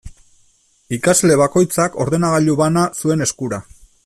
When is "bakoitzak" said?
1.43-2.01